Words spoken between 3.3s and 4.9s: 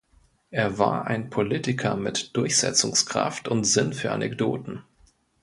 und Sinn für Anekdoten.